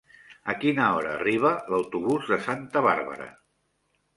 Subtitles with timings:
[0.53, 3.29] A quina hora arriba l'autobús de Santa Bàrbara?